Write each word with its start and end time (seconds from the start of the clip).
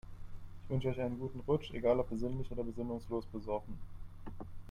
Ich 0.63 0.69
wünsche 0.71 0.87
euch 0.87 0.99
einen 0.99 1.19
guten 1.19 1.41
Rutsch, 1.41 1.69
egal 1.75 1.99
ob 1.99 2.09
besinnlich 2.09 2.51
oder 2.51 2.63
besinnungslos 2.63 3.23
besoffen. 3.27 3.77